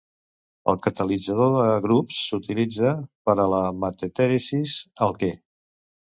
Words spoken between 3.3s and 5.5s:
a la metateresis alquè.